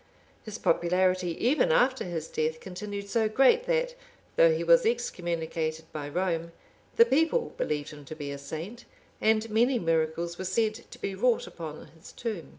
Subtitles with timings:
[0.41, 3.93] His popularity, even after his death, continued so great, that,
[4.35, 6.53] though he was excommunicated by Rome,
[6.95, 8.85] the people believed him to be a saint;
[9.21, 12.49] and many miracles were said to be wrought upon his tomb.